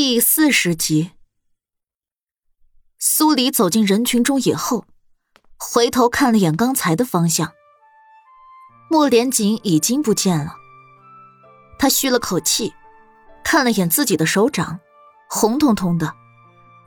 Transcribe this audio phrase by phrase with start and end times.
[0.00, 1.10] 第四十集，
[3.00, 4.84] 苏黎走进人群中以后，
[5.56, 7.52] 回头看了眼刚才的方向，
[8.88, 10.54] 莫连锦已经不见了。
[11.80, 12.72] 他吁了口气，
[13.42, 14.78] 看了眼自己的手掌，
[15.28, 16.14] 红彤彤的，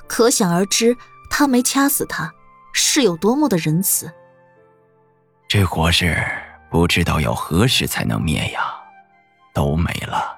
[0.07, 0.95] 可想而知，
[1.29, 2.33] 他没掐死他
[2.71, 4.09] 是有多么的仁慈。
[5.49, 6.17] 这火势
[6.71, 8.73] 不知道要何时才能灭呀，
[9.53, 10.37] 都没了。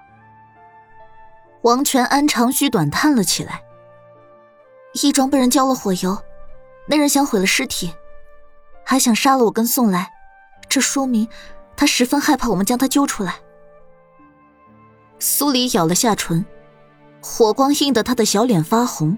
[1.64, 3.64] 王全安长吁短叹了起来。
[5.02, 6.22] 义庄被人浇了火油，
[6.88, 7.94] 那人想毁了尸体，
[8.86, 10.12] 还想杀了我跟宋来，
[10.70, 11.28] 这说明
[11.76, 13.36] 他十分害怕我们将他揪出来。
[15.20, 16.46] 苏黎咬了下唇，
[17.22, 19.18] 火光映得他的小脸发红，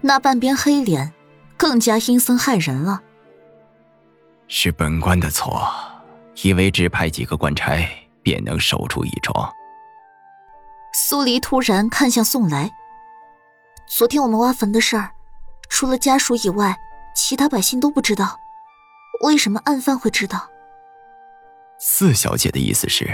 [0.00, 1.12] 那半边黑脸
[1.56, 3.02] 更加阴森骇人了。
[4.48, 5.70] 是本官的错，
[6.42, 7.86] 以为只派几个官差
[8.22, 9.48] 便能守住义庄。
[10.92, 12.70] 苏黎突然看向宋来。
[13.86, 15.10] 昨天我们挖坟的事儿，
[15.68, 16.76] 除了家属以外，
[17.14, 18.38] 其他百姓都不知道。
[19.22, 20.48] 为什么案犯会知道？
[21.78, 23.06] 四小姐的意思是，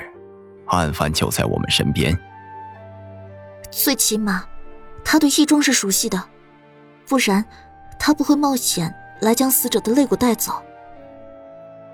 [0.68, 2.16] 案犯就在我们身边。
[3.70, 4.44] 最起码，
[5.05, 6.22] 他对义庄是熟悉的，
[7.06, 7.44] 不然
[7.98, 10.62] 他不会冒险来将死者的肋骨带走。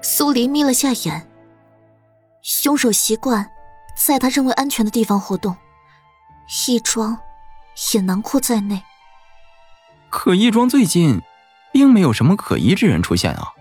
[0.01, 1.29] 苏黎眯了下眼。
[2.43, 3.49] 凶手习惯
[3.97, 5.57] 在他认为安全的地方活动。
[6.67, 7.19] 义庄
[7.95, 8.83] 也囊括在内，
[10.11, 11.21] 可义庄最近
[11.73, 13.53] 并没有什么可疑之人出现啊。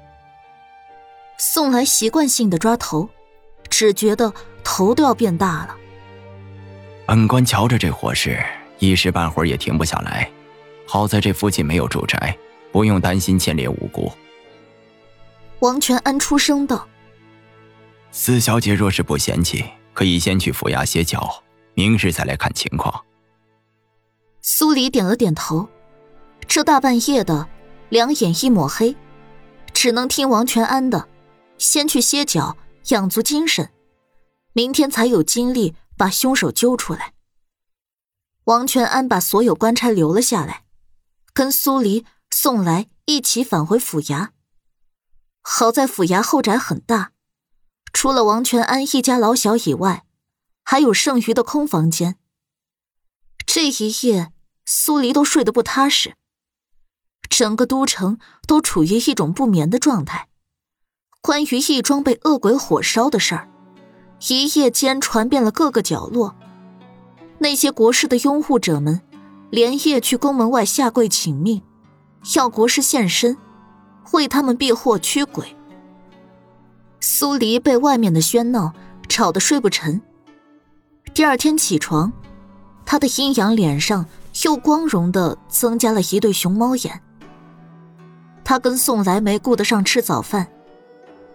[1.37, 3.09] 宋来习惯性的抓头，
[3.69, 5.75] 只觉得头都要变大了。
[7.07, 8.43] 本官瞧着这火势，
[8.79, 10.29] 一时半会儿也停不下来。
[10.87, 12.37] 好在这附近没有住宅，
[12.71, 14.11] 不用担心牵连无辜。
[15.59, 16.87] 王全安出声道
[18.11, 21.41] ：“四小姐若是不嫌弃，可以先去府衙歇脚。”
[21.73, 23.05] 明日再来看情况。
[24.41, 25.69] 苏黎点了点头，
[26.47, 27.47] 这大半夜的，
[27.89, 28.95] 两眼一抹黑，
[29.73, 31.07] 只能听王全安的，
[31.57, 32.57] 先去歇脚，
[32.89, 33.71] 养足精神，
[34.53, 37.13] 明天才有精力把凶手揪出来。
[38.45, 40.63] 王全安把所有官差留了下来，
[41.33, 44.29] 跟苏黎、宋来一起返回府衙。
[45.43, 47.11] 好在府衙后宅很大，
[47.93, 50.03] 除了王全安一家老小以外。
[50.63, 52.17] 还有剩余的空房间。
[53.45, 54.31] 这一夜，
[54.65, 56.15] 苏黎都睡得不踏实。
[57.29, 58.17] 整个都城
[58.47, 60.27] 都处于一种不眠的状态。
[61.21, 63.49] 关于义庄被恶鬼火烧的事儿，
[64.27, 66.35] 一夜间传遍了各个角落。
[67.39, 69.01] 那些国师的拥护者们，
[69.49, 71.61] 连夜去宫门外下跪请命，
[72.35, 73.37] 要国师现身，
[74.11, 75.55] 为他们避祸驱鬼。
[76.99, 78.73] 苏黎被外面的喧闹
[79.07, 80.01] 吵得睡不沉。
[81.13, 82.11] 第二天起床，
[82.85, 84.05] 他的阴阳脸上
[84.43, 87.01] 又光荣的增加了一对熊猫眼。
[88.43, 90.47] 他跟宋来没顾得上吃早饭，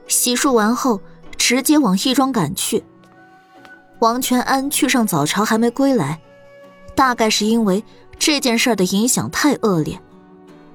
[0.08, 1.00] 洗漱完后
[1.36, 2.82] 直接往义庄赶去。
[3.98, 6.20] 王全安去上早朝还没归来，
[6.94, 7.84] 大概是因为
[8.18, 10.00] 这件事的影响太恶劣，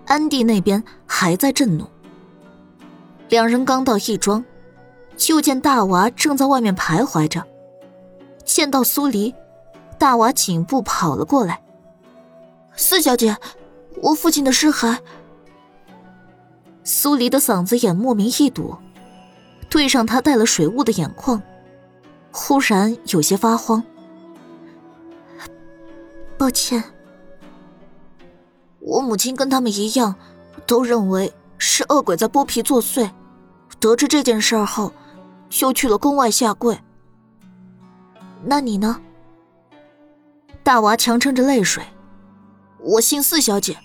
[0.05, 1.85] 安帝那边还在震怒。
[3.29, 4.43] 两人刚到义庄，
[5.17, 7.43] 就见大娃正在外面徘徊着。
[8.53, 9.33] 见到苏黎，
[9.97, 11.63] 大娃紧步跑了过来。
[12.75, 13.37] 四小姐，
[14.01, 14.97] 我父亲的尸骸。
[16.83, 18.75] 苏黎的嗓子眼莫名一堵，
[19.69, 21.41] 对上他带了水雾的眼眶，
[22.31, 23.81] 忽然有些发慌。
[26.37, 26.83] 抱歉，
[28.79, 30.13] 我母亲跟他们一样，
[30.65, 33.09] 都认为是恶鬼在剥皮作祟。
[33.79, 34.91] 得知这件事后，
[35.49, 36.77] 就去了宫外下跪。
[38.43, 38.99] 那你呢？
[40.63, 41.83] 大娃强撑着泪水。
[42.79, 43.77] 我姓四小姐。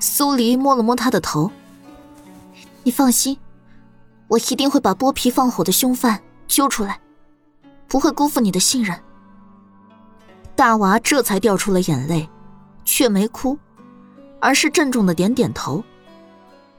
[0.00, 1.50] 苏黎摸了摸他的头。
[2.82, 3.38] 你放心，
[4.26, 7.00] 我一定会把剥皮放火的凶犯揪出来，
[7.86, 8.98] 不会辜负你的信任。
[10.56, 12.28] 大娃这才掉出了眼泪，
[12.84, 13.56] 却没哭，
[14.40, 15.84] 而是郑重的点点头。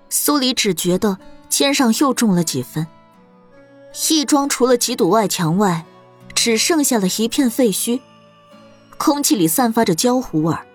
[0.10, 2.86] 苏黎只觉得肩上又重了几分。
[4.10, 5.86] 义庄除了几堵外墙外，
[6.36, 8.02] 只剩下了一片废墟，
[8.98, 10.66] 空气里散发着焦糊味儿，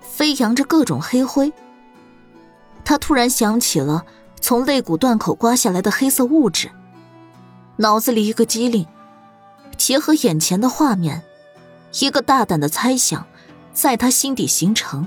[0.00, 1.52] 飞扬着各种黑灰。
[2.84, 4.04] 他突然想起了
[4.40, 6.70] 从肋骨断口刮下来的黑色物质，
[7.76, 8.86] 脑子里一个机灵，
[9.78, 11.22] 结合眼前的画面，
[12.00, 13.26] 一个大胆的猜想
[13.72, 15.06] 在他心底形成。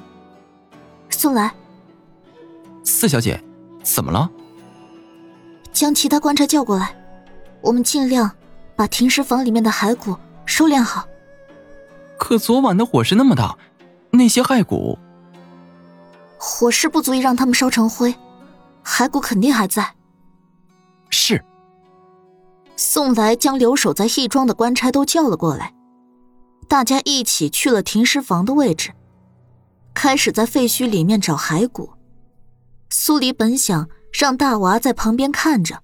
[1.09, 1.54] 宋来，
[2.83, 3.44] 四小姐，
[3.83, 4.30] 怎么了？
[5.71, 6.95] 将其他观察叫过来，
[7.62, 8.31] 我们尽量。
[8.77, 10.15] 把停尸房里面的骸骨
[10.45, 11.06] 收敛好。
[12.18, 13.57] 可昨晚的火势那么大，
[14.12, 14.97] 那些骸骨……
[16.38, 18.15] 火势不足以让他们烧成灰，
[18.85, 19.95] 骸骨肯定还在。
[21.09, 21.44] 是。
[22.75, 25.73] 宋来将留守在义庄的官差都叫了过来，
[26.68, 28.94] 大家一起去了停尸房的位置，
[29.95, 31.94] 开始在废墟里面找骸骨。
[32.91, 35.81] 苏黎本想让大娃在旁边看着，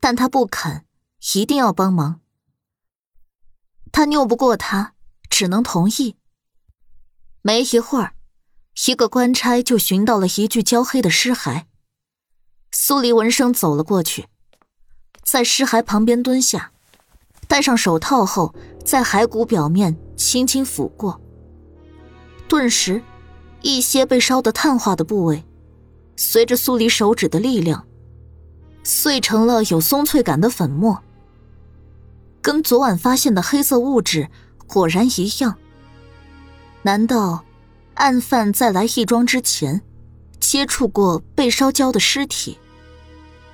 [0.00, 0.84] 但他不肯，
[1.32, 2.20] 一定要帮忙。
[3.90, 4.92] 他拗不过他，
[5.30, 6.16] 只能同意。
[7.40, 8.14] 没一会儿，
[8.86, 11.64] 一个官差就寻到了一具焦黑的尸骸。
[12.72, 14.26] 苏黎闻声走了过去。
[15.22, 16.72] 在尸骸旁边蹲下，
[17.48, 18.54] 戴上手套后，
[18.84, 21.18] 在骸骨表面轻轻抚过。
[22.46, 23.02] 顿时，
[23.62, 25.42] 一些被烧得碳化的部位，
[26.16, 27.86] 随着苏黎手指的力量，
[28.82, 31.02] 碎成了有松脆感的粉末。
[32.44, 34.28] 跟昨晚发现的黑色物质
[34.66, 35.56] 果然一样。
[36.82, 37.42] 难道
[37.94, 39.80] 案犯在来义庄之前，
[40.38, 42.58] 接触过被烧焦的尸体？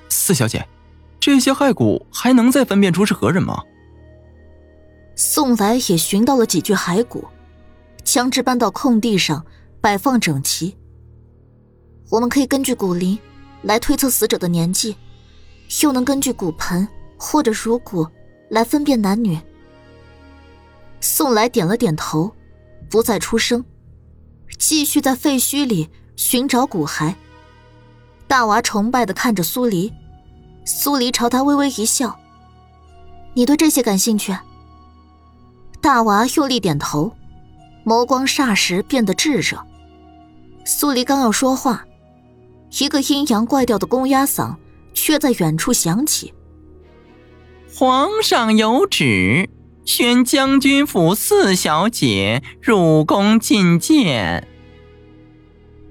[0.09, 0.67] 四小姐。
[1.21, 3.63] 这些骸骨还能再分辨出是何人吗？
[5.15, 7.23] 宋来也寻到了几具骸骨，
[8.03, 9.45] 将之搬到空地上
[9.79, 10.75] 摆放整齐。
[12.09, 13.17] 我们可以根据骨龄
[13.61, 14.97] 来推测死者的年纪，
[15.81, 16.85] 又能根据骨盆
[17.15, 18.05] 或者颅骨
[18.51, 19.39] 来分辨男女。
[20.99, 22.35] 宋来点了点头，
[22.89, 23.63] 不再出声，
[24.59, 27.15] 继续在废墟里寻找骨骸。
[28.27, 29.91] 大娃崇拜的看着苏黎。
[30.65, 32.19] 苏黎朝他微微一笑
[33.33, 34.37] ：“你对这些感兴趣？”
[35.81, 37.15] 大娃用力点头，
[37.85, 39.65] 眸光霎时变得炙热。
[40.65, 41.85] 苏黎刚要说话，
[42.79, 44.55] 一个阴阳怪调的公鸭嗓
[44.93, 46.31] 却在远处响起
[47.73, 49.49] ：“皇上有旨，
[49.85, 54.47] 宣将军府四小姐入宫觐见。”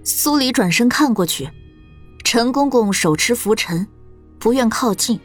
[0.05, 1.49] 苏黎转身看过去，
[2.23, 3.87] 陈公公手持拂尘。
[4.39, 5.21] 不愿靠近，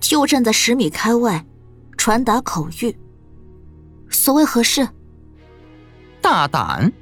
[0.00, 1.46] 就站在十米开外，
[1.96, 2.94] 传达口谕。
[4.10, 4.86] 所谓何事？
[6.20, 6.92] 大胆！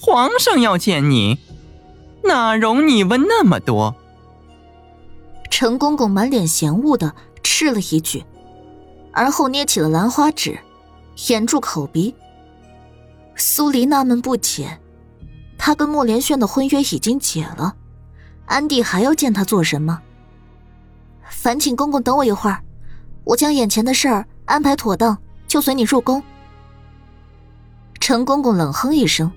[0.00, 1.38] 皇上要见你，
[2.22, 3.96] 哪容你问那么多？
[5.50, 7.12] 陈公公满脸嫌恶的
[7.42, 8.24] 斥了一句，
[9.12, 10.58] 而后捏起了兰花指，
[11.28, 12.14] 掩住口鼻。
[13.36, 14.78] 苏黎纳闷不解，
[15.56, 17.74] 他跟莫连轩的婚约已经解了，
[18.46, 20.00] 安帝还要见他做什么？
[21.30, 22.62] 烦请公公等我一会儿，
[23.24, 26.22] 我将眼前的事儿安排妥当，就随你入宫。
[28.00, 29.30] 陈公公冷哼一声，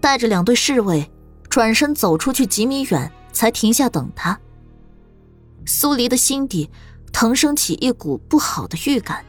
[0.00, 1.10] 带着两队侍卫
[1.48, 4.38] 转身走出去几米远，才停下等他。
[5.66, 6.70] 苏黎的心底
[7.20, 9.22] 腾升起一股不好的预感。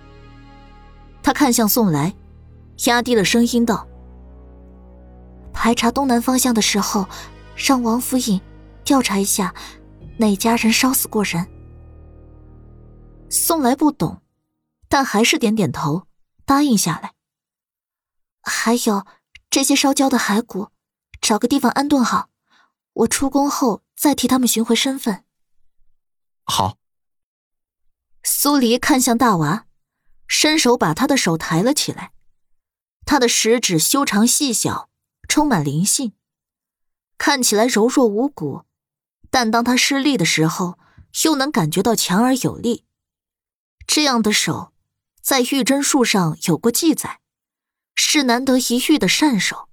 [1.22, 2.16] 他看向宋来，
[2.86, 3.86] 压低了声音道
[5.52, 7.06] ：“排查东南方向的时候，
[7.54, 8.40] 让王府尹
[8.86, 9.54] 调查一下，
[10.18, 11.46] 哪家人烧死过人。”
[13.30, 14.22] 宋来不懂，
[14.88, 16.08] 但还是点点头，
[16.46, 17.12] 答应下来。
[18.42, 19.06] 还有
[19.50, 20.70] 这些烧焦的骸骨，
[21.20, 22.30] 找个地方安顿好，
[22.94, 25.26] 我出宫后再替他们寻回身份。
[26.46, 26.78] 好。
[28.44, 29.68] 苏黎看向大娃，
[30.28, 32.12] 伸手把他的手抬了起来。
[33.06, 34.90] 他的食指修长细小，
[35.28, 36.14] 充满灵性，
[37.20, 38.66] 看起来柔弱无骨，
[39.30, 40.80] 但当他施力的时候，
[41.24, 42.84] 又能感觉到强而有力。
[43.86, 44.74] 这样的手，
[45.22, 47.20] 在玉针术上有过记载，
[47.94, 49.70] 是难得一遇的善手。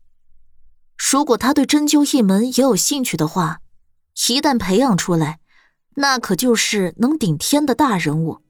[1.10, 3.62] 如果他对针灸一门也有兴趣的话，
[4.28, 5.40] 一旦培养出来，
[5.94, 8.42] 那可就是能顶天的大人物。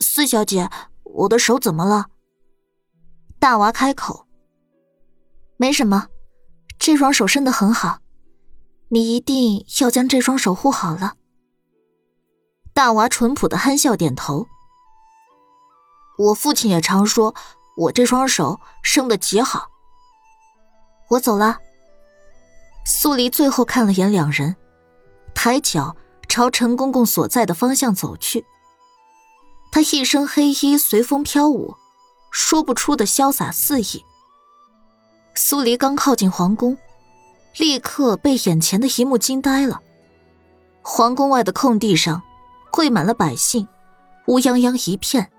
[0.00, 0.70] 四小姐，
[1.02, 2.06] 我的手怎么了？
[3.38, 4.26] 大娃开口
[5.56, 6.08] ：“没什么，
[6.78, 7.98] 这双手伸得很好，
[8.88, 11.14] 你一定要将这双手护好了。”
[12.72, 14.46] 大娃淳朴的憨笑，点头。
[16.18, 17.34] 我父亲也常说，
[17.76, 19.68] 我这双手生的极好。
[21.10, 21.58] 我走了。
[22.86, 24.56] 苏黎最后看了眼两人，
[25.34, 25.96] 抬脚
[26.28, 28.44] 朝陈公公所在的方向走去。
[29.74, 31.74] 他一身黑衣随风飘舞，
[32.30, 34.04] 说不出的潇洒肆意。
[35.34, 36.78] 苏黎刚靠近皇宫，
[37.56, 39.82] 立刻被眼前的一幕惊呆了。
[40.80, 42.22] 皇宫外的空地上。
[42.70, 43.66] 跪满了百姓，
[44.26, 45.30] 乌泱泱一片。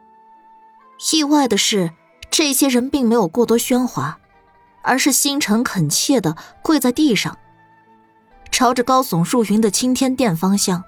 [1.13, 1.91] 意外的是，
[2.29, 4.19] 这些人并没有过多喧哗，
[4.81, 7.37] 而是心诚恳切的跪在地上，
[8.51, 10.83] 朝着高耸入云的青天殿方向，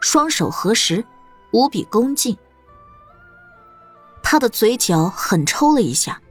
[0.00, 1.04] 双手合十，
[1.52, 2.36] 无比恭敬。
[4.30, 6.22] 他的嘴角狠抽了一下，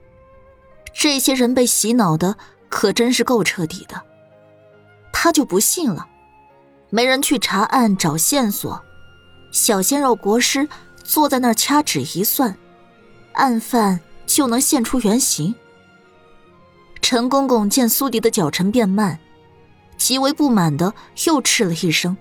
[0.93, 2.37] 这些人被洗脑的
[2.69, 4.01] 可真是够彻底的。
[5.11, 6.07] 他就不信了，
[6.89, 8.81] 没人去查案找线索，
[9.51, 10.69] 小鲜肉国师
[11.03, 12.55] 坐在那儿掐指一算，
[13.33, 15.53] 案犯就能现出原形。
[17.01, 19.19] 陈公公见苏迪的脚程变慢，
[19.97, 20.93] 极为不满的
[21.25, 22.15] 又斥了一声：“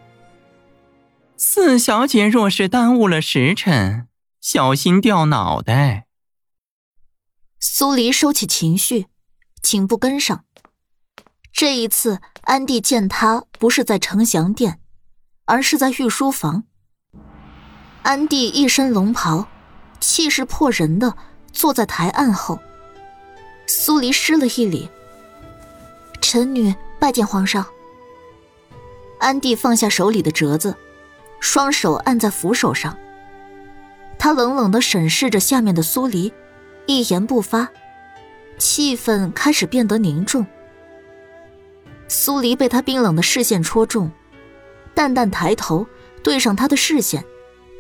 [1.39, 4.08] 四小姐若是耽误了时辰，
[4.51, 6.07] 小心掉脑袋。”
[7.61, 9.09] 苏黎收起情绪，
[9.63, 10.47] 请步跟上。
[11.53, 14.81] 这一次，安帝见他不是在承祥殿，
[15.45, 16.65] 而是在御书房。
[18.05, 19.47] 安帝一身龙袍，
[20.01, 21.15] 气势迫人的
[21.53, 22.59] 坐在台案后。
[23.67, 24.89] 苏黎施了一礼
[26.23, 27.67] ：“臣女拜见皇上。”
[29.21, 30.75] 安帝放下手里的折子，
[31.39, 32.97] 双手按在扶手上。
[34.29, 36.31] 他冷冷的审视着下面的苏黎。
[36.85, 37.67] 一言不发，
[38.59, 40.47] 气氛开始变得凝重。
[42.09, 44.13] 苏黎被他冰冷的视线戳中，
[44.93, 45.87] 淡淡抬头
[46.23, 47.25] 对上他的视线，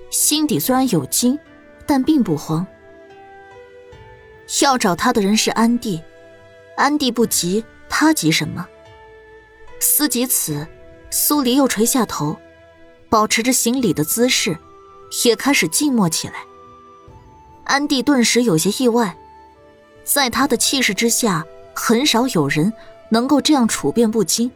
[0.09, 1.39] 心底虽然有惊，
[1.85, 2.67] 但并不慌。
[4.63, 6.01] 要找他的人是安帝，
[6.79, 8.67] 安帝不急，他急什么？
[9.81, 10.67] 思及此，
[11.11, 12.39] 苏黎又垂下头，
[13.11, 14.57] 保持着行礼的姿势，
[15.25, 16.35] 也开始静默起来。
[17.65, 19.17] 安帝顿时有些意外，
[20.05, 22.73] 在他的气势之下，很少有人
[23.11, 24.51] 能够这样处变不惊。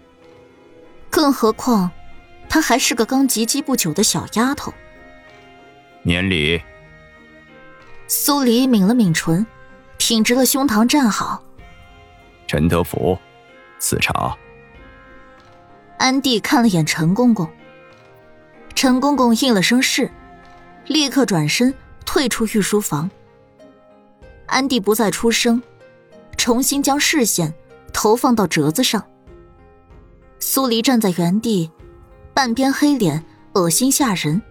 [1.10, 1.90] 更何况，
[2.48, 4.72] 她还是个刚及笄不久的小丫头。
[6.02, 6.60] 年礼。
[8.08, 9.46] 苏黎抿了抿唇，
[9.98, 11.42] 挺直了胸膛站好。
[12.46, 13.18] 陈德福，
[13.78, 14.36] 赐茶。
[15.98, 17.48] 安帝看了眼陈公公，
[18.74, 20.10] 陈公公应了声是，
[20.86, 21.74] 立刻转身。
[22.04, 23.08] 退出御书房，
[24.44, 25.62] 安迪不再出声，
[26.36, 27.54] 重新将视线
[27.90, 29.02] 投放到折子上。
[30.38, 31.70] 苏黎站在原地，
[32.34, 33.24] 半边黑脸
[33.54, 34.42] 恶心吓人，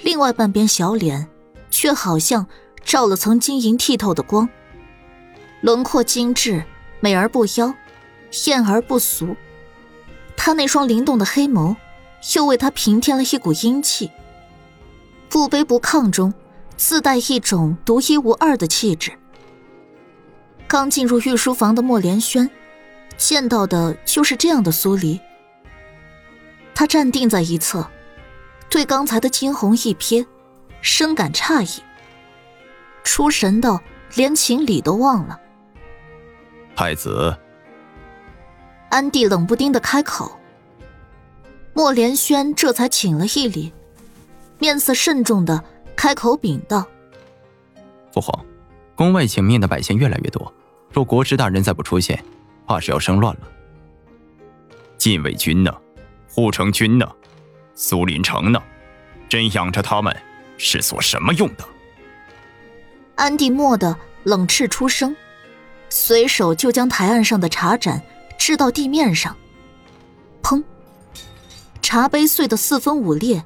[0.00, 1.28] 另外半边小脸
[1.70, 2.48] 却好像
[2.82, 4.48] 照了层晶莹剔透的光，
[5.60, 6.64] 轮廓精致，
[6.98, 7.72] 美而不妖，
[8.46, 9.36] 艳而不俗。
[10.36, 11.76] 他那双灵动的黑眸，
[12.34, 14.10] 又为他平添了一股英气，
[15.32, 16.32] 不卑不亢中。
[16.76, 19.12] 自带一种独一无二的气质。
[20.66, 22.50] 刚进入御书房的莫连轩，
[23.16, 25.20] 见到的就是这样的苏黎。
[26.74, 27.88] 他站定在一侧，
[28.68, 30.26] 对刚才的惊鸿一瞥，
[30.80, 31.80] 深感诧异，
[33.04, 33.80] 出神到
[34.16, 35.38] 连情理都忘了。
[36.74, 37.36] 太子，
[38.90, 40.36] 安帝冷不丁的开口，
[41.74, 43.72] 莫连轩这才请了一礼，
[44.62, 45.64] 面色慎重的。
[45.96, 46.86] 开口禀道
[48.14, 48.46] ：“父皇，
[48.94, 50.54] 宫外请命的百姓越来越多，
[50.92, 52.24] 若国师大人再不出现，
[52.64, 53.40] 怕是要生乱了。
[54.96, 55.74] 禁卫军呢？
[56.28, 57.04] 护城军呢？
[57.74, 58.62] 苏林城呢？
[59.28, 60.16] 真养着他们
[60.56, 61.64] 是做什么用的？”
[63.16, 65.14] 安帝蓦地冷斥出声，
[65.88, 68.00] 随手就将台案上的茶盏
[68.38, 69.36] 掷到地面上，
[70.40, 70.62] 砰！
[71.82, 73.44] 茶杯碎得四分五裂，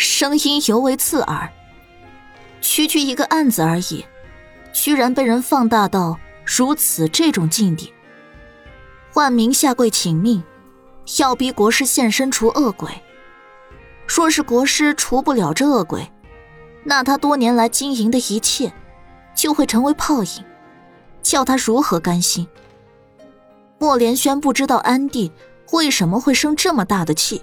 [0.00, 1.52] 声音尤为刺耳。
[2.62, 4.02] 区区一个案子而已，
[4.72, 7.92] 居然被人放大到如此这种境地。
[9.12, 10.42] 万民下跪请命，
[11.18, 12.90] 要逼国师现身除恶鬼。
[14.06, 16.10] 若是国师除不了这恶鬼，
[16.82, 18.72] 那他多年来经营的一切
[19.34, 20.44] 就会成为泡影，
[21.20, 22.48] 叫他如何甘心？
[23.78, 25.30] 莫连轩不知道安帝
[25.72, 27.42] 为什么会生这么大的气，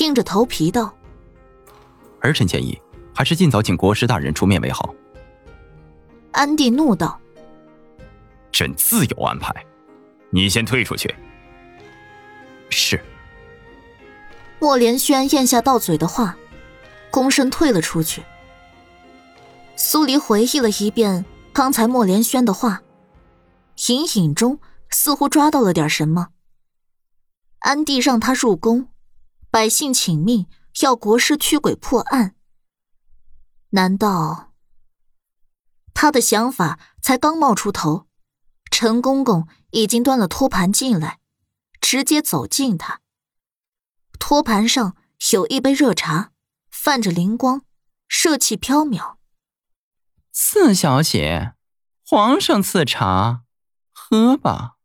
[0.00, 0.92] 硬着头皮道
[2.24, 2.80] ：“儿臣建议。”
[3.16, 4.92] 还是尽早请国师大人出面为好。
[6.32, 7.20] 安帝怒道
[8.50, 9.54] ：“朕自有安排，
[10.30, 11.14] 你先退出去。”
[12.70, 13.00] 是。
[14.58, 16.36] 莫连轩咽下到嘴的话，
[17.12, 18.24] 躬身退了出去。
[19.76, 22.82] 苏黎回忆了一遍刚才莫连轩的话，
[23.86, 24.58] 隐隐中
[24.90, 26.30] 似乎抓到了点什么。
[27.60, 28.88] 安帝让他入宫，
[29.52, 30.46] 百姓请命，
[30.80, 32.34] 要国师驱鬼破案。
[33.70, 34.52] 难道
[35.92, 38.06] 他的想法才刚冒出头，
[38.70, 41.20] 陈公公已经端了托盘进来，
[41.80, 43.00] 直接走近他。
[44.18, 44.96] 托盘上
[45.32, 46.32] 有一杯热茶，
[46.70, 47.62] 泛着灵光，
[48.08, 49.16] 热气飘渺。
[50.32, 51.54] 四小姐，
[52.04, 53.44] 皇上赐茶，
[53.92, 54.78] 喝吧。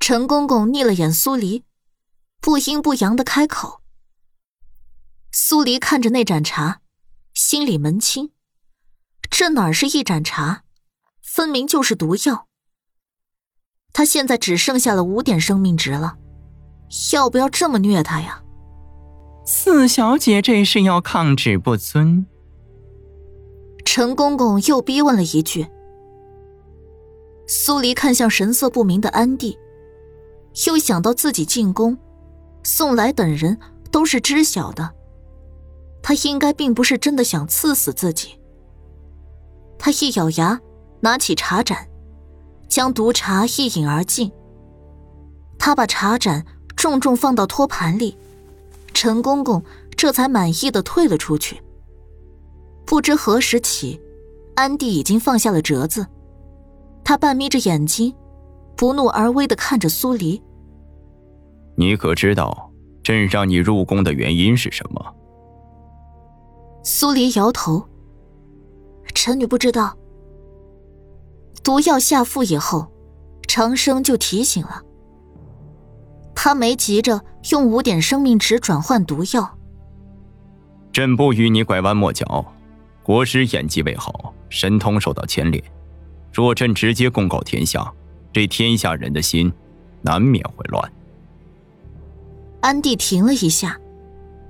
[0.00, 1.64] 陈公公睨了眼苏黎，
[2.40, 3.83] 不阴不阳的开口。
[5.36, 6.80] 苏黎看着那盏茶。
[7.34, 8.30] 心里门清，
[9.28, 10.62] 这哪是一盏茶，
[11.20, 12.46] 分明就是毒药。
[13.92, 16.16] 他现在只剩下了五点生命值了，
[17.12, 18.44] 要不要这么虐他呀？
[19.44, 22.24] 四小姐这是要抗旨不遵。
[23.84, 25.66] 陈公公又逼问了一句。
[27.48, 29.58] 苏黎看向神色不明的安帝，
[30.68, 31.98] 又想到自己进宫，
[32.62, 33.58] 宋来等人
[33.90, 34.94] 都是知晓的，
[36.06, 38.38] 他应该并不是真的想刺死自己。
[39.78, 40.60] 他一咬牙，
[41.00, 41.88] 拿起茶盏，
[42.68, 44.30] 将毒茶一饮而尽。
[45.58, 46.44] 他把茶盏
[46.76, 48.18] 重重放到托盘里，
[48.92, 49.64] 陈公公
[49.96, 51.62] 这才满意的退了出去。
[52.84, 53.98] 不知何时起，
[54.56, 56.06] 安帝已经放下了折子。
[57.02, 58.14] 他半眯着眼睛，
[58.76, 60.42] 不怒而威的看着苏黎。
[61.78, 62.70] 你可知道
[63.02, 65.14] 朕让你入宫的原因是什么？
[66.84, 67.88] 苏黎摇头。
[69.14, 69.96] 臣女不知道。
[71.62, 72.92] 毒药下腹以后，
[73.48, 74.82] 长生就提醒了。
[76.34, 79.56] 他没急着用五点生命值转换毒药。
[80.92, 82.44] 朕不与你拐弯抹角。
[83.02, 85.62] 国师演技未好，神通受到牵连。
[86.32, 87.90] 若朕直接公告天下，
[88.32, 89.50] 这天下人的心
[90.02, 90.92] 难免会乱。
[92.60, 93.78] 安帝停了一下，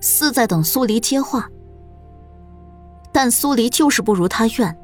[0.00, 1.48] 似在等苏黎接话，
[3.14, 4.76] 但苏黎就是不如他愿，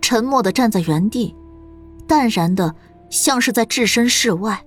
[0.00, 1.34] 沉默的站在原地，
[2.06, 2.72] 淡然的
[3.10, 4.64] 像是在置身事外。